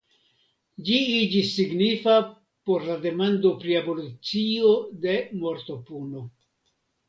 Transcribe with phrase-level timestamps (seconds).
[0.87, 2.15] Ĝi iĝis signifa
[2.71, 4.75] por la demando pri abolicio
[5.07, 6.27] de mortopuno.